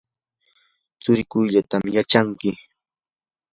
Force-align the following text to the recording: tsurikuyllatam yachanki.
tsurikuyllatam 1.01 1.83
yachanki. 1.95 2.51